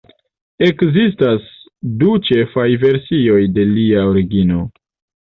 Ekzistas 0.67 1.49
du 1.99 2.13
ĉefaj 2.29 2.65
versioj 2.83 3.37
de 3.59 3.67
lia 3.75 4.07
origino. 4.13 4.63